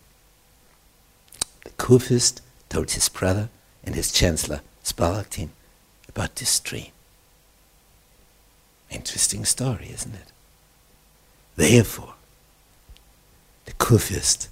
the 1.64 1.70
Kurfürst 1.70 2.40
told 2.68 2.90
his 2.90 3.08
brother 3.08 3.48
and 3.84 3.94
his 3.94 4.12
chancellor, 4.12 4.60
Spalatin, 4.84 5.48
about 6.08 6.36
this 6.36 6.60
dream. 6.60 6.90
Interesting 8.90 9.44
story, 9.44 9.90
isn't 9.92 10.14
it? 10.14 10.32
Therefore, 11.56 12.14
the 13.64 13.72
Kurfürst 13.72 14.48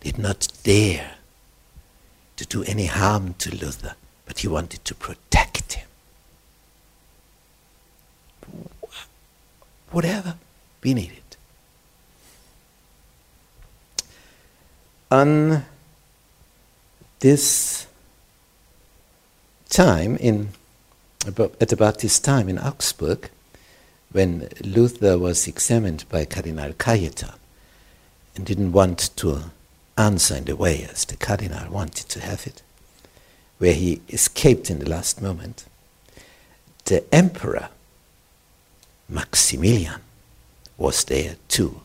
did 0.00 0.18
not 0.18 0.48
dare 0.62 1.15
to 2.36 2.46
do 2.46 2.62
any 2.64 2.86
harm 2.86 3.34
to 3.38 3.54
Luther, 3.54 3.94
but 4.24 4.38
he 4.40 4.48
wanted 4.48 4.84
to 4.84 4.94
protect 4.94 5.74
him. 5.74 5.88
Whatever 9.90 10.34
we 10.82 10.94
needed. 10.94 11.22
On 15.10 15.64
this 17.20 17.86
time 19.68 20.16
in 20.16 20.50
at 21.26 21.72
about 21.72 21.98
this 21.98 22.20
time 22.20 22.48
in 22.48 22.58
Augsburg, 22.58 23.30
when 24.12 24.48
Luther 24.60 25.18
was 25.18 25.48
examined 25.48 26.04
by 26.08 26.24
Cardinal 26.24 26.72
Cajetan 26.72 27.34
and 28.36 28.46
didn't 28.46 28.72
want 28.72 29.10
to 29.16 29.50
answer 29.96 30.36
in 30.36 30.44
the 30.44 30.56
way 30.56 30.86
as 30.90 31.04
the 31.04 31.16
Cardinal 31.16 31.70
wanted 31.70 32.08
to 32.10 32.20
have 32.20 32.46
it, 32.46 32.62
where 33.58 33.74
he 33.74 34.00
escaped 34.08 34.70
in 34.70 34.78
the 34.78 34.88
last 34.88 35.22
moment, 35.22 35.64
the 36.84 37.02
Emperor 37.12 37.68
Maximilian 39.08 40.00
was 40.76 41.04
there 41.04 41.36
too, 41.48 41.80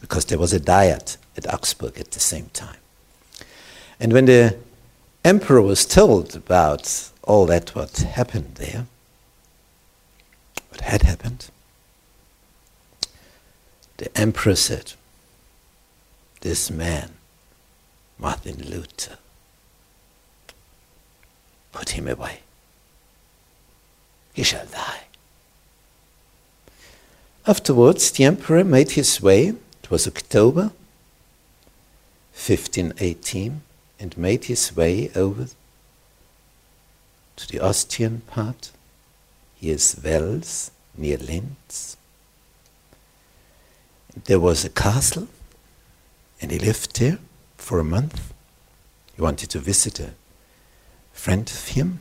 because 0.00 0.26
there 0.26 0.38
was 0.38 0.52
a 0.52 0.60
diet 0.60 1.16
at 1.36 1.52
Augsburg 1.52 1.98
at 1.98 2.12
the 2.12 2.20
same 2.20 2.50
time. 2.52 2.76
And 3.98 4.12
when 4.12 4.26
the 4.26 4.56
emperor 5.24 5.62
was 5.62 5.86
told 5.86 6.34
about 6.36 7.10
all 7.22 7.46
that 7.46 7.74
what 7.74 7.98
happened 7.98 8.56
there, 8.56 8.86
what 10.70 10.80
had 10.82 11.02
happened, 11.02 11.50
the 13.98 14.16
emperor 14.18 14.56
said, 14.56 14.94
This 16.40 16.70
man, 16.70 17.12
Martin 18.18 18.62
Luther, 18.68 19.18
put 21.72 21.90
him 21.90 22.06
away. 22.06 22.40
He 24.32 24.42
shall 24.42 24.66
die. 24.66 25.04
Afterwards, 27.46 28.10
the 28.12 28.24
emperor 28.24 28.62
made 28.62 28.92
his 28.92 29.20
way, 29.20 29.48
it 29.82 29.90
was 29.90 30.06
October 30.06 30.70
1518, 32.34 33.62
and 33.98 34.18
made 34.18 34.44
his 34.44 34.74
way 34.76 35.10
over 35.14 35.48
to 37.36 37.48
the 37.48 37.60
Austrian 37.60 38.20
part. 38.22 38.70
Here's 39.60 39.96
Wels, 40.02 40.70
near 40.96 41.18
Linz. 41.18 41.96
There 44.24 44.40
was 44.40 44.64
a 44.64 44.70
castle, 44.70 45.28
and 46.40 46.50
he 46.50 46.58
lived 46.58 46.98
there 46.98 47.18
for 47.62 47.78
a 47.78 47.84
month. 47.84 48.34
He 49.14 49.22
wanted 49.22 49.48
to 49.50 49.60
visit 49.60 50.00
a 50.00 50.10
friend 51.12 51.48
of 51.48 51.68
him. 51.68 52.00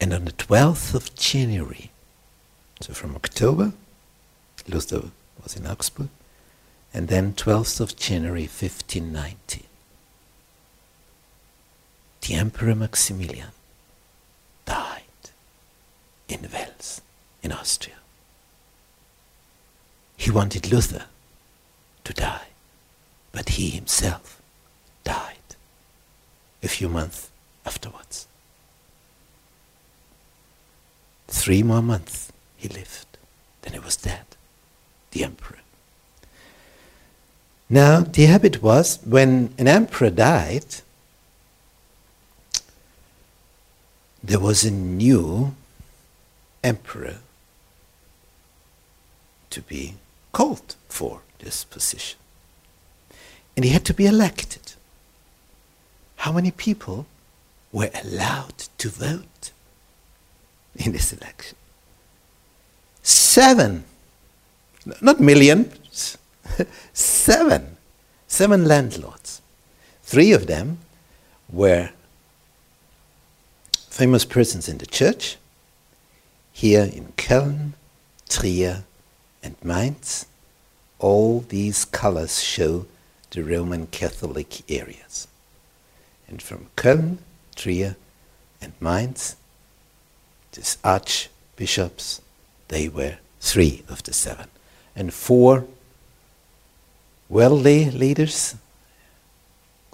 And 0.00 0.12
on 0.12 0.24
the 0.24 0.32
12th 0.32 0.94
of 0.94 1.14
January, 1.14 1.90
so 2.80 2.92
from 2.92 3.14
October, 3.14 3.72
Luther 4.66 5.10
was 5.42 5.56
in 5.56 5.66
Augsburg, 5.66 6.08
and 6.92 7.08
then 7.08 7.34
12th 7.34 7.80
of 7.80 7.96
January 7.96 8.42
1590, 8.42 9.66
the 12.22 12.34
Emperor 12.34 12.74
Maximilian 12.74 13.52
died 14.64 15.02
in 16.28 16.48
Wels, 16.52 17.00
in 17.42 17.52
Austria. 17.52 17.96
He 20.16 20.30
wanted 20.30 20.70
Luther 20.70 21.04
to 22.10 22.20
die, 22.20 22.48
but 23.32 23.50
he 23.50 23.70
himself 23.70 24.40
died 25.04 25.48
a 26.62 26.68
few 26.68 26.88
months 26.88 27.30
afterwards. 27.64 28.26
Three 31.28 31.62
more 31.62 31.82
months 31.82 32.32
he 32.56 32.68
lived, 32.68 33.06
then 33.62 33.74
he 33.74 33.78
was 33.78 33.96
dead, 33.96 34.26
the 35.12 35.24
emperor. 35.24 35.58
Now, 37.68 38.00
the 38.00 38.24
habit 38.24 38.60
was 38.60 38.98
when 39.04 39.54
an 39.56 39.68
emperor 39.68 40.10
died, 40.10 40.66
there 44.22 44.40
was 44.40 44.64
a 44.64 44.70
new 44.72 45.54
emperor 46.64 47.18
to 49.50 49.62
be 49.62 49.94
called 50.32 50.74
for 50.88 51.20
this 51.40 51.64
position. 51.64 52.18
And 53.56 53.64
he 53.64 53.72
had 53.72 53.84
to 53.86 53.94
be 53.94 54.06
elected. 54.06 54.72
How 56.16 56.32
many 56.32 56.50
people 56.50 57.06
were 57.72 57.90
allowed 58.04 58.58
to 58.78 58.88
vote 58.88 59.50
in 60.76 60.92
this 60.92 61.12
election? 61.12 61.56
Seven. 63.02 63.84
Not 65.00 65.20
millions, 65.20 66.16
seven. 66.92 67.76
seven 68.30 68.64
landlords. 68.66 69.42
Three 70.02 70.32
of 70.32 70.46
them 70.46 70.78
were 71.50 71.90
famous 73.88 74.24
persons 74.24 74.68
in 74.68 74.78
the 74.78 74.86
church, 74.86 75.36
here 76.52 76.84
in 76.84 77.12
Köln, 77.16 77.72
Trier, 78.28 78.84
and 79.42 79.56
Mainz. 79.62 80.26
All 81.00 81.40
these 81.40 81.84
colors 81.84 82.42
show 82.42 82.86
the 83.30 83.42
Roman 83.42 83.86
Catholic 83.88 84.70
areas. 84.70 85.26
And 86.28 86.40
from 86.40 86.66
Köln, 86.76 87.18
Trier, 87.56 87.96
and 88.60 88.72
Mainz, 88.80 89.36
these 90.52 90.78
archbishops, 90.84 92.20
they 92.68 92.88
were 92.88 93.16
three 93.40 93.82
of 93.88 94.02
the 94.02 94.12
seven. 94.12 94.48
And 94.94 95.12
four 95.12 95.66
worldly 97.28 97.90
leaders, 97.90 98.56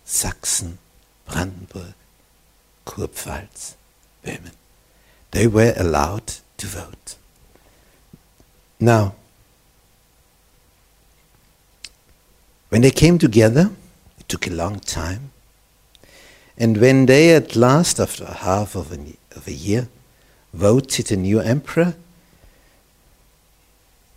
Sachsen, 0.05 0.79
Brandenburg, 1.27 1.95
Kurpfalz, 2.85 3.75
Böhmen, 4.25 4.53
they 5.31 5.47
were 5.47 5.75
allowed 5.77 6.35
to 6.57 6.67
vote. 6.67 7.17
Now, 8.81 9.15
when 12.69 12.83
they 12.83 12.91
came 12.91 13.19
together, 13.19 13.71
it 14.19 14.29
took 14.29 14.47
a 14.47 14.53
long 14.53 14.81
time. 14.81 15.31
And 16.59 16.79
when 16.79 17.07
they 17.07 17.35
at 17.35 17.55
last, 17.55 18.01
after 18.01 18.25
half 18.25 18.75
of 18.75 18.93
a, 18.93 18.99
of 19.37 19.47
a 19.47 19.53
year, 19.53 19.89
voted 20.53 21.13
a 21.13 21.17
new 21.17 21.41
emperor, 21.41 21.95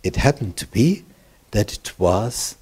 it 0.02 0.16
happened 0.16 0.56
to 0.56 0.66
be 0.66 1.04
that 1.50 1.72
it 1.72 1.98
was 1.98 2.56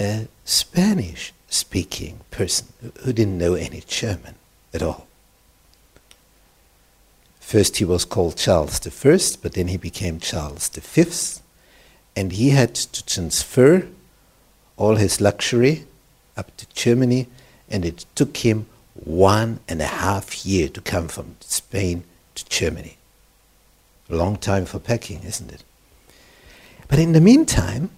a 0.00 0.28
Spanish 0.44 1.32
speaking 1.48 2.20
person 2.30 2.68
who 3.02 3.12
didn't 3.12 3.38
know 3.38 3.54
any 3.54 3.82
German 3.86 4.36
at 4.72 4.82
all. 4.82 5.06
First, 7.40 7.78
he 7.78 7.84
was 7.84 8.04
called 8.04 8.36
Charles 8.36 8.80
I, 8.86 9.36
but 9.42 9.54
then 9.54 9.66
he 9.68 9.76
became 9.76 10.20
Charles 10.20 10.68
V, 10.68 11.40
and 12.14 12.32
he 12.32 12.50
had 12.50 12.76
to 12.76 13.04
transfer 13.04 13.88
all 14.80 14.96
his 14.96 15.20
luxury 15.20 15.84
up 16.38 16.56
to 16.56 16.66
Germany, 16.72 17.26
and 17.68 17.84
it 17.84 18.06
took 18.14 18.38
him 18.38 18.64
one 18.94 19.60
and 19.68 19.82
a 19.82 19.86
half 19.86 20.46
year 20.46 20.68
to 20.70 20.80
come 20.80 21.06
from 21.06 21.36
Spain 21.40 22.02
to 22.34 22.48
Germany. 22.48 22.96
A 24.08 24.16
long 24.16 24.38
time 24.38 24.64
for 24.64 24.78
packing, 24.78 25.22
isn't 25.22 25.52
it? 25.52 25.62
But 26.88 26.98
in 26.98 27.12
the 27.12 27.20
meantime, 27.20 27.90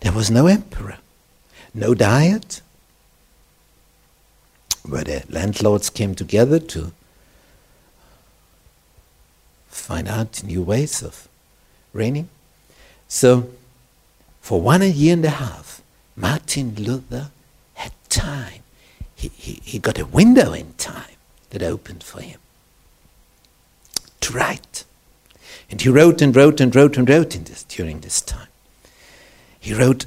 there 0.00 0.12
was 0.12 0.30
no 0.30 0.46
emperor, 0.46 0.96
no 1.74 1.94
diet, 1.94 2.62
where 4.88 5.04
the 5.04 5.24
landlords 5.28 5.90
came 5.90 6.14
together 6.14 6.58
to 6.58 6.92
find 9.68 10.08
out 10.08 10.42
new 10.42 10.62
ways 10.62 11.02
of 11.02 11.28
reigning. 11.92 12.30
So, 13.08 13.50
for 14.40 14.58
one 14.58 14.82
year 14.82 15.12
and 15.12 15.24
a 15.26 15.30
half, 15.30 15.81
Martin 16.22 16.76
Luther 16.76 17.32
had 17.74 17.90
time. 18.08 18.62
He, 19.16 19.26
he, 19.34 19.60
he 19.64 19.78
got 19.80 19.98
a 19.98 20.06
window 20.06 20.52
in 20.52 20.72
time 20.74 21.16
that 21.50 21.64
opened 21.64 22.04
for 22.04 22.20
him 22.20 22.38
to 24.20 24.32
write. 24.32 24.84
And 25.68 25.80
he 25.80 25.88
wrote 25.88 26.22
and 26.22 26.34
wrote 26.34 26.60
and 26.60 26.74
wrote 26.74 26.96
and 26.96 27.10
wrote 27.10 27.34
in 27.34 27.42
this, 27.42 27.64
during 27.64 28.00
this 28.00 28.20
time. 28.20 28.46
He 29.58 29.74
wrote 29.74 30.06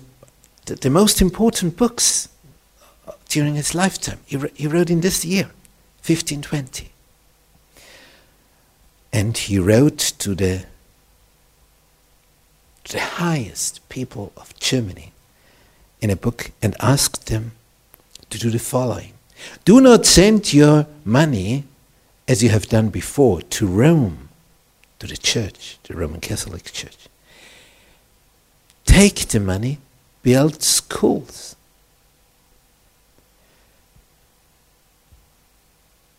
the, 0.67 0.75
the 0.75 0.89
most 0.89 1.21
important 1.21 1.75
books 1.75 2.29
during 3.27 3.55
his 3.55 3.75
lifetime. 3.75 4.19
He, 4.25 4.39
he 4.53 4.67
wrote 4.67 4.89
in 4.89 5.01
this 5.01 5.25
year, 5.25 5.51
1520. 6.05 6.91
And 9.11 9.37
he 9.37 9.59
wrote 9.59 9.97
to 10.19 10.33
the, 10.33 10.65
the 12.89 13.01
highest 13.01 13.87
people 13.89 14.31
of 14.37 14.57
Germany 14.59 15.11
in 16.01 16.09
a 16.09 16.15
book 16.15 16.51
and 16.61 16.75
asked 16.79 17.27
them 17.27 17.51
to 18.29 18.37
do 18.37 18.49
the 18.49 18.59
following 18.59 19.13
Do 19.63 19.81
not 19.81 20.05
send 20.05 20.53
your 20.53 20.87
money 21.03 21.65
as 22.27 22.41
you 22.43 22.49
have 22.49 22.67
done 22.67 22.89
before 22.89 23.41
to 23.41 23.67
Rome, 23.67 24.29
to 24.99 25.07
the 25.07 25.17
church, 25.17 25.77
the 25.83 25.95
Roman 25.95 26.21
Catholic 26.21 26.63
Church. 26.65 27.07
Take 28.85 29.27
the 29.27 29.39
money, 29.39 29.79
build 30.23 30.63
schools. 30.63 31.55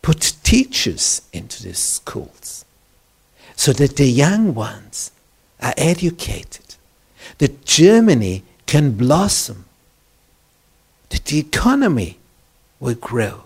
Put 0.01 0.35
teachers 0.43 1.21
into 1.33 1.63
these 1.63 1.79
schools 1.79 2.63
so 3.57 3.73
that 3.73 3.97
the 3.97 4.05
young 4.05 4.53
ones 4.53 5.11
are 5.61 5.73
educated, 5.75 6.75
that 7.39 7.65
Germany 7.65 8.43
can 8.65 8.91
blossom, 8.91 9.65
that 11.09 11.25
the 11.25 11.39
economy 11.39 12.17
will 12.79 12.95
grow. 12.95 13.43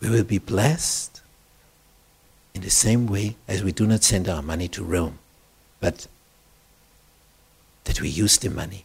We 0.00 0.10
will 0.10 0.24
be 0.24 0.38
blessed 0.38 1.20
in 2.54 2.62
the 2.62 2.70
same 2.70 3.06
way 3.06 3.36
as 3.48 3.64
we 3.64 3.72
do 3.72 3.86
not 3.86 4.02
send 4.02 4.28
our 4.28 4.42
money 4.42 4.68
to 4.68 4.84
Rome, 4.84 5.18
but 5.80 6.06
that 7.84 8.00
we 8.00 8.08
use 8.08 8.38
the 8.38 8.50
money 8.50 8.84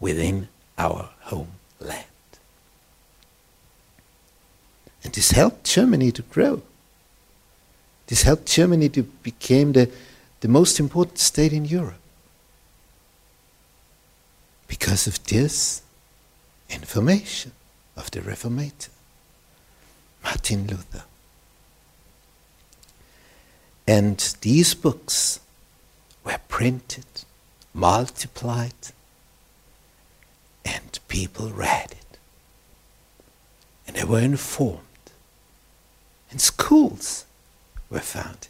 within 0.00 0.48
our 0.78 1.10
homeland. 1.20 2.04
And 5.02 5.12
this 5.14 5.30
helped 5.30 5.64
Germany 5.64 6.10
to 6.12 6.22
grow. 6.22 6.62
This 8.08 8.22
helped 8.22 8.46
Germany 8.46 8.88
to 8.90 9.02
become 9.02 9.72
the, 9.72 9.90
the 10.40 10.48
most 10.48 10.78
important 10.78 11.18
state 11.18 11.52
in 11.52 11.64
Europe. 11.64 11.94
Because 14.68 15.06
of 15.06 15.22
this 15.24 15.82
information 16.70 17.52
of 17.96 18.10
the 18.10 18.20
Reformator, 18.20 18.90
Martin 20.22 20.66
Luther. 20.66 21.04
And 23.86 24.18
these 24.40 24.74
books 24.74 25.40
were 26.24 26.40
printed, 26.48 27.06
multiplied, 27.72 28.72
and 30.64 30.98
people 31.06 31.50
read 31.50 31.92
it. 31.92 32.18
And 33.86 33.96
they 33.96 34.04
were 34.04 34.20
informed. 34.20 34.82
And 36.30 36.40
schools 36.40 37.24
were 37.88 38.00
founded. 38.00 38.48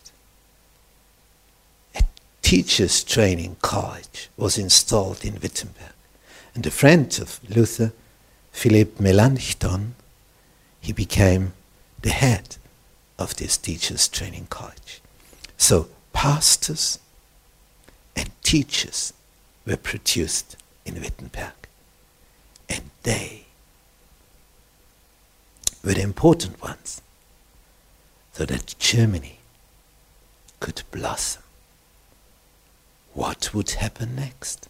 A 1.94 2.02
teachers' 2.40 3.04
training 3.04 3.56
college 3.60 4.30
was 4.38 4.56
installed 4.56 5.24
in 5.24 5.34
Wittenberg. 5.34 5.92
And 6.54 6.66
a 6.66 6.70
friend 6.70 7.06
of 7.20 7.38
Luther, 7.48 7.92
Philip 8.56 8.98
Melanchthon, 8.98 9.94
he 10.80 10.90
became 10.90 11.52
the 12.00 12.08
head 12.08 12.56
of 13.18 13.36
this 13.36 13.58
teachers' 13.58 14.08
training 14.08 14.46
college. 14.48 15.02
So 15.58 15.90
pastors 16.14 16.98
and 18.16 18.30
teachers 18.42 19.12
were 19.66 19.76
produced 19.76 20.56
in 20.86 20.94
Wittenberg. 20.94 21.52
And 22.66 22.88
they 23.02 23.44
were 25.84 25.92
the 25.92 26.00
important 26.00 26.62
ones 26.62 27.02
so 28.32 28.46
that 28.46 28.74
Germany 28.78 29.38
could 30.60 30.82
blossom. 30.90 31.42
What 33.12 33.52
would 33.52 33.72
happen 33.72 34.16
next? 34.16 34.66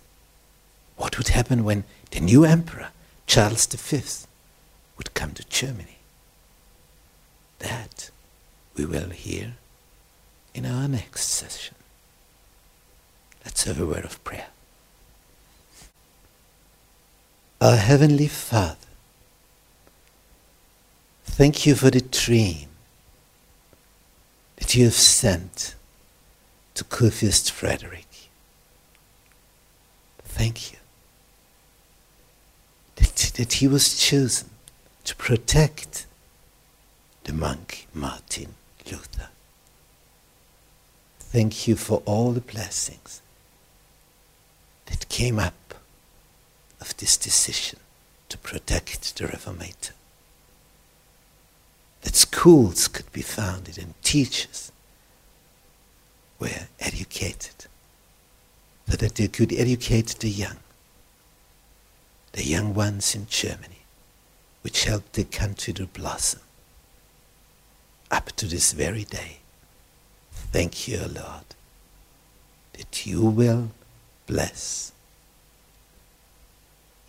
What 0.96 1.16
would 1.18 1.28
happen 1.28 1.62
when 1.62 1.84
the 2.10 2.18
new 2.18 2.44
emperor, 2.44 2.88
Charles 3.26 3.66
V, 3.66 4.02
would 4.96 5.14
come 5.14 5.32
to 5.32 5.44
Germany? 5.48 5.98
That 7.58 8.10
we 8.76 8.84
will 8.84 9.10
hear 9.10 9.54
in 10.54 10.64
our 10.64 10.88
next 10.88 11.28
session. 11.28 11.74
Let's 13.44 13.64
have 13.64 13.80
a 13.80 13.86
word 13.86 14.04
of 14.04 14.22
prayer. 14.24 14.48
Our 17.60 17.76
Heavenly 17.76 18.28
Father, 18.28 18.76
thank 21.24 21.66
you 21.66 21.74
for 21.74 21.90
the 21.90 22.00
dream 22.00 22.68
that 24.56 24.74
you 24.74 24.84
have 24.84 24.94
sent 24.94 25.74
to 26.74 26.84
Kurfürst 26.84 27.50
Frederick. 27.50 28.06
Thank 30.24 30.72
you. 30.72 30.78
That, 33.36 33.54
he 33.54 33.68
was 33.68 33.98
chosen 33.98 34.48
to 35.04 35.14
protect 35.16 36.06
the 37.24 37.32
monk 37.32 37.86
Martin 37.92 38.54
Luther. 38.90 39.28
Thank 41.18 41.68
you 41.68 41.76
for 41.76 42.02
all 42.06 42.32
the 42.32 42.40
blessings 42.40 43.20
that 44.86 45.08
came 45.08 45.38
up 45.38 45.74
of 46.80 46.96
this 46.96 47.16
decision 47.16 47.78
to 48.28 48.38
protect 48.38 49.16
the 49.16 49.26
Reformator. 49.26 49.92
That 52.02 52.14
schools 52.14 52.88
could 52.88 53.10
be 53.12 53.22
founded 53.22 53.78
and 53.78 53.94
teachers 54.02 54.70
were 56.38 56.68
educated 56.78 57.66
so 58.88 58.96
that 58.96 59.16
they 59.16 59.28
could 59.28 59.52
educate 59.52 60.16
the 60.20 60.30
young, 60.30 60.58
the 62.36 62.44
young 62.44 62.74
ones 62.74 63.14
in 63.14 63.26
Germany, 63.28 63.80
which 64.60 64.84
helped 64.84 65.14
the 65.14 65.24
country 65.24 65.72
to 65.72 65.86
blossom 65.86 66.40
up 68.10 68.26
to 68.32 68.46
this 68.46 68.72
very 68.72 69.04
day. 69.04 69.38
Thank 70.52 70.86
you, 70.86 70.98
Lord, 70.98 71.54
that 72.74 73.06
you 73.06 73.24
will 73.24 73.70
bless. 74.26 74.92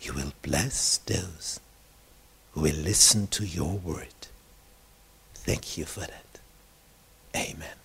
You 0.00 0.14
will 0.14 0.32
bless 0.40 0.96
those 0.96 1.60
who 2.52 2.62
will 2.62 2.76
listen 2.76 3.26
to 3.28 3.44
your 3.44 3.74
word. 3.74 4.28
Thank 5.34 5.76
you 5.76 5.84
for 5.84 6.00
that. 6.00 6.40
Amen. 7.36 7.76